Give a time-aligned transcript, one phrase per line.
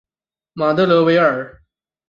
[0.55, 1.61] 乌德勒维尔。